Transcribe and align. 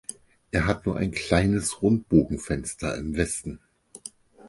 Er 0.49 0.65
hat 0.65 0.87
nur 0.87 0.97
ein 0.97 1.11
kleines 1.11 1.83
Rundbogenfenster 1.83 2.97
im 2.97 3.15
Westen. 3.15 3.59